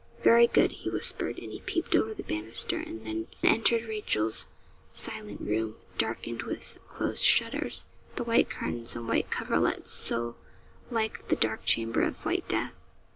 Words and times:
'Very 0.23 0.47
good,' 0.47 0.71
he 0.71 0.89
whispered, 0.89 1.37
and 1.37 1.51
he 1.51 1.59
peeped 1.61 1.93
over 1.95 2.11
the 2.11 2.23
banister, 2.23 2.79
and 2.79 3.05
then 3.05 3.27
entered 3.43 3.85
Rachel's 3.85 4.47
silent 4.95 5.41
room, 5.41 5.75
darkened 5.99 6.41
with 6.41 6.79
closed 6.89 7.21
shutters, 7.21 7.85
the 8.15 8.23
white 8.23 8.49
curtains 8.49 8.95
and 8.95 9.07
white 9.07 9.29
coverlet 9.29 9.85
so 9.85 10.37
like 10.89 11.27
'the 11.27 11.35
dark 11.35 11.65
chamber 11.65 12.01
of 12.01 12.25
white 12.25 12.47
death.' 12.47 12.89